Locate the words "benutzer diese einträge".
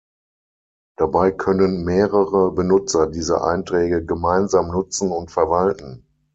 2.53-4.03